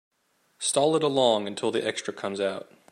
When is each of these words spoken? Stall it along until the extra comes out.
Stall 0.57 0.95
it 0.95 1.03
along 1.03 1.45
until 1.45 1.69
the 1.69 1.85
extra 1.87 2.11
comes 2.11 2.39
out. 2.41 2.71